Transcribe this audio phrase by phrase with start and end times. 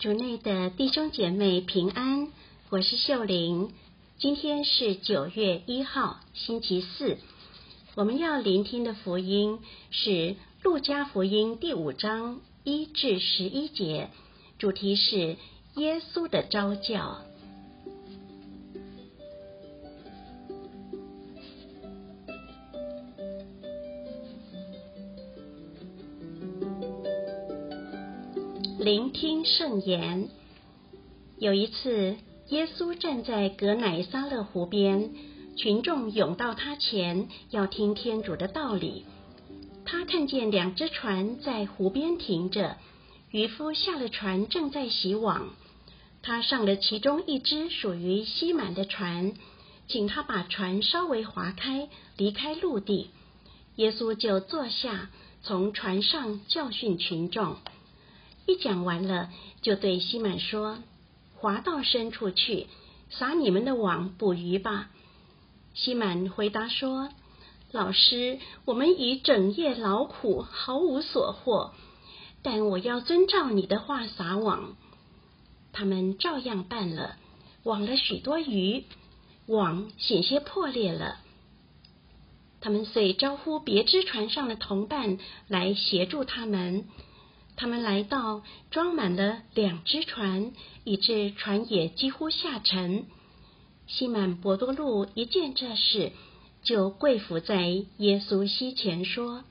[0.00, 2.28] 主内的弟兄姐妹平安，
[2.70, 3.70] 我是秀玲。
[4.18, 7.18] 今天是九月一号，星期四。
[7.96, 9.58] 我们要聆听的福音
[9.90, 10.10] 是
[10.62, 14.08] 《路加福音》第五章一至十一节，
[14.58, 15.36] 主题是
[15.74, 17.18] 耶稣的召叫。
[28.82, 30.30] 聆听圣言。
[31.38, 32.16] 有一次，
[32.48, 35.10] 耶稣站在革乃撒勒湖边，
[35.54, 39.04] 群众涌到他前，要听天主的道理。
[39.84, 42.78] 他看见两只船在湖边停着，
[43.30, 45.50] 渔夫下了船，正在洗网。
[46.22, 49.34] 他上了其中一只属于西满的船，
[49.88, 53.10] 请他把船稍微划开，离开陆地。
[53.76, 55.10] 耶稣就坐下，
[55.42, 57.58] 从船上教训群众。
[58.56, 59.30] 讲完了，
[59.62, 60.78] 就对西满说
[61.36, 62.66] ：“划到深处去，
[63.10, 64.90] 撒你们的网捕鱼吧。”
[65.74, 67.10] 西满回答说
[67.72, 71.72] ：“老师，我们已整夜劳苦，毫无所获，
[72.42, 74.76] 但我要遵照你的话撒网。”
[75.72, 77.16] 他们照样办了，
[77.62, 78.84] 网了许多鱼，
[79.46, 81.18] 网险些破裂了。
[82.60, 86.88] 他们遂招呼别支船上的同伴来协助他们。
[87.60, 90.52] 他们来到，装满了两只船，
[90.84, 93.04] 以致船也几乎下沉。
[93.86, 96.12] 西满伯多禄一见这事，
[96.62, 97.66] 就跪伏在
[97.98, 99.44] 耶稣膝前说：“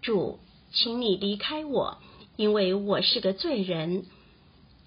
[0.00, 0.38] 主，
[0.72, 1.98] 请你离开我，
[2.36, 4.06] 因为我是个罪人。”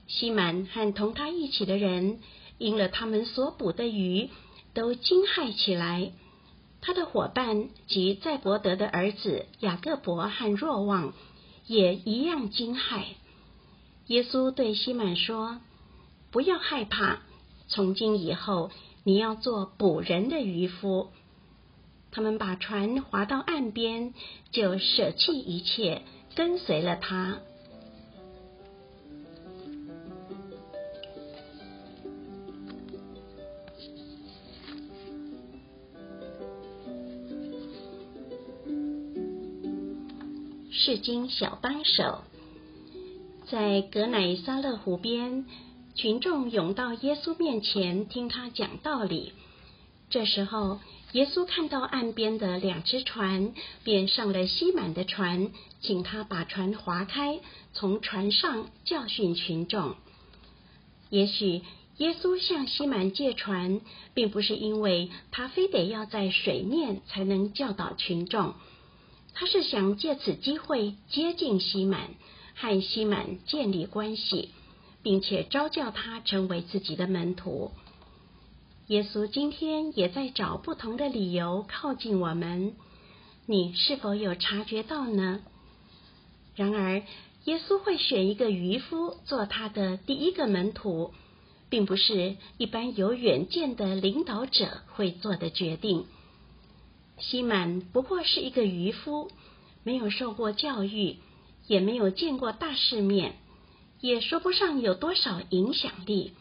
[0.08, 2.19] 西满和同他一起的人，
[2.59, 4.30] 因了他们所捕的鱼，
[4.73, 6.14] 都惊骇起来。
[6.80, 11.14] 他的伙伴及赛伯德的儿子雅各伯和若望。
[11.67, 13.03] 也一样惊骇。
[14.08, 15.59] 耶稣对西满说
[16.31, 17.19] ：“不要害怕，
[17.67, 18.72] 从今以后
[19.03, 21.09] 你要做捕人的渔夫。”
[22.12, 24.13] 他们把船划到岸边，
[24.51, 26.03] 就舍弃一切，
[26.35, 27.40] 跟随了他。
[40.73, 42.23] 圣经小帮手，
[43.45, 45.45] 在格乃撒勒湖边，
[45.94, 49.33] 群众涌到耶稣面前听他讲道理。
[50.09, 50.79] 这时候，
[51.12, 57.39] 耶稣看到岸边的两只船，便上了西满的船，请他把船划开，
[57.73, 59.94] 从船上教训群众。
[61.12, 61.62] 也许
[61.97, 63.79] 耶稣向西满借船，
[64.16, 68.56] 并不是因为他非得要在水面才能教导群众。
[69.33, 72.11] 他是想借此机会接近西满，
[72.55, 74.49] 和西满建立关系，
[75.01, 77.71] 并且招叫他成为自己的门徒。
[78.88, 82.73] 耶稣今天也在找不同的理由靠近我们，
[83.45, 85.39] 你是否有察觉到呢？
[86.55, 87.01] 然而，
[87.45, 91.13] 耶稣会选一个渔夫做他的第一个门徒，
[91.69, 96.05] 并不是一般有远见的领导者会做的决定。
[97.18, 99.31] 西满不过是一个渔夫，
[99.84, 101.18] 没有受过教育，
[101.68, 103.35] 也没有见过大世面，
[104.01, 106.34] 也说不上有多少影响力。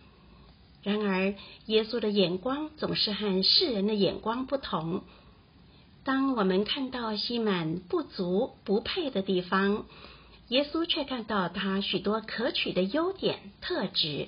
[0.82, 1.34] 然而，
[1.66, 5.04] 耶稣的眼光总是和世人的眼光不同。
[6.02, 9.86] 当我们看到西满不足、不配的地方，
[10.48, 14.26] 耶稣却看到他许多可取的优点、特质。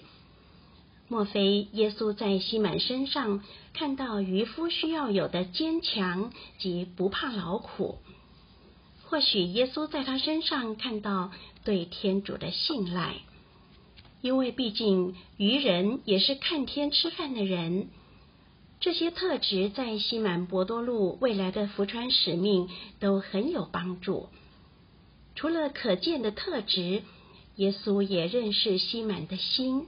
[1.07, 3.43] 莫非耶稣在西满身上
[3.75, 7.99] 看到渔夫需要有的坚强及不怕劳苦？
[9.05, 11.31] 或许耶稣在他身上看到
[11.63, 13.17] 对天主的信赖，
[14.23, 17.89] 因为毕竟渔人也是看天吃饭的人。
[18.81, 24.29] 这些特质在西满伯多禄未来的福传使命都很有帮助。
[25.37, 27.03] 除了可见的特质，
[27.57, 29.87] 耶稣也认识西满的心。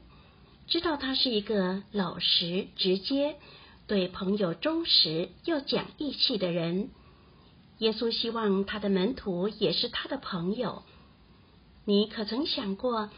[0.68, 3.36] 知道他是一个老实、直接、
[3.86, 6.90] 对朋友忠实又讲义气的人。
[7.78, 10.82] 耶稣希望他的门徒也是他的朋友。
[11.84, 13.10] 你可曾想过，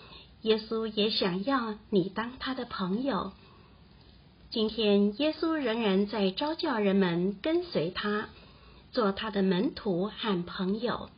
[0.42, 3.32] 耶稣也想要你当他的朋友？
[4.50, 8.28] 今天，耶稣仍然在招叫人们跟随他，
[8.92, 11.08] 做他的门徒和朋友。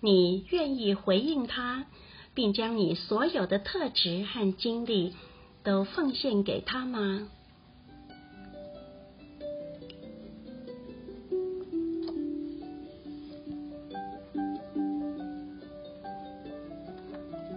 [0.00, 1.86] 你愿意回应他，
[2.32, 5.14] 并将你所有的特质和经历，
[5.64, 7.26] 都奉献给他吗？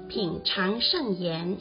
[0.08, 1.58] 品尝圣言。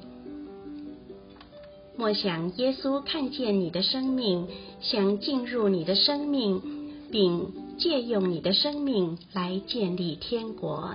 [1.96, 4.46] 默想耶稣看见你的生命，
[4.81, 6.62] 想进入你的生命，
[7.10, 10.94] 并借用你的生命来建立天国。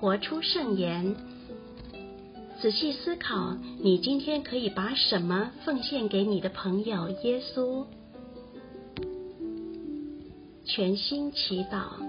[0.00, 1.14] 活出圣言。
[2.60, 7.84] 仔细思考，你今天可以把什么奉献给你的朋友耶稣？
[10.64, 12.02] 全心祈祷，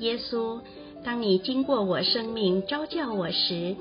[0.00, 0.60] 耶稣，
[1.04, 3.76] 当你经过我生命召叫我时，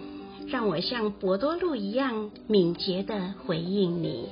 [0.47, 4.29] 让我像伯多禄一样敏捷地回应你。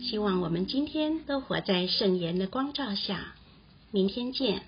[0.00, 3.34] 希望我们今天都活在圣言的光照下。
[3.90, 4.62] 明天见。